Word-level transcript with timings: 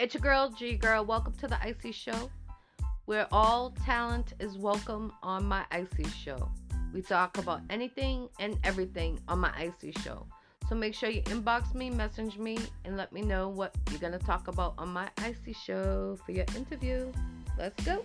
It's 0.00 0.14
your 0.14 0.22
girl, 0.22 0.48
G 0.48 0.76
Girl. 0.76 1.04
Welcome 1.04 1.34
to 1.34 1.46
the 1.46 1.62
Icy 1.62 1.92
Show, 1.92 2.30
where 3.04 3.28
all 3.30 3.74
talent 3.84 4.32
is 4.40 4.56
welcome 4.56 5.12
on 5.22 5.44
my 5.44 5.66
Icy 5.70 6.08
Show. 6.08 6.50
We 6.94 7.02
talk 7.02 7.36
about 7.36 7.60
anything 7.68 8.30
and 8.38 8.56
everything 8.64 9.20
on 9.28 9.40
my 9.40 9.52
Icy 9.54 9.92
Show. 10.02 10.26
So 10.70 10.74
make 10.74 10.94
sure 10.94 11.10
you 11.10 11.20
inbox 11.24 11.74
me, 11.74 11.90
message 11.90 12.38
me, 12.38 12.56
and 12.86 12.96
let 12.96 13.12
me 13.12 13.20
know 13.20 13.50
what 13.50 13.76
you're 13.90 14.00
going 14.00 14.18
to 14.18 14.18
talk 14.18 14.48
about 14.48 14.72
on 14.78 14.88
my 14.88 15.06
Icy 15.18 15.52
Show 15.52 16.16
for 16.24 16.32
your 16.32 16.46
interview. 16.56 17.12
Let's 17.58 17.84
go. 17.84 18.02